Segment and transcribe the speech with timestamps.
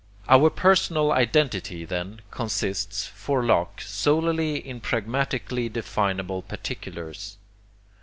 [0.27, 7.37] Our personal identity, then, consists, for Locke, solely in pragmatically definable particulars.